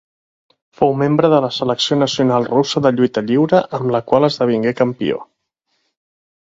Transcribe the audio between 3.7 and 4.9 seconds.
amb la qual esdevingué